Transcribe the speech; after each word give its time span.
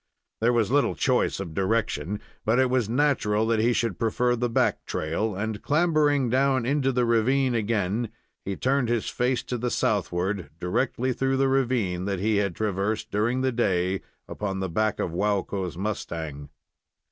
There 0.39 0.51
was 0.51 0.71
little 0.71 0.95
choice 0.95 1.39
of 1.39 1.53
direction, 1.53 2.19
but 2.43 2.57
it 2.57 2.71
was 2.71 2.89
natural 2.89 3.45
that 3.45 3.59
he 3.59 3.71
should 3.71 3.99
prefer 3.99 4.35
the 4.35 4.49
back 4.49 4.83
trail, 4.87 5.35
and, 5.35 5.61
clambering 5.61 6.27
down 6.27 6.65
into 6.65 6.91
the 6.91 7.05
ravine 7.05 7.53
again, 7.53 8.09
he 8.43 8.55
turned 8.55 8.89
his 8.89 9.09
face 9.11 9.43
to 9.43 9.59
the 9.59 9.69
southward, 9.69 10.49
directly 10.59 11.13
through 11.13 11.37
the 11.37 11.47
ravine 11.49 12.05
that 12.05 12.17
he 12.17 12.37
had 12.37 12.55
traversed 12.55 13.11
during 13.11 13.41
the 13.41 13.51
day 13.51 14.01
upon 14.27 14.59
the 14.59 14.69
back 14.69 14.99
of 14.99 15.11
Waukko's 15.11 15.77
mustang. 15.77 16.49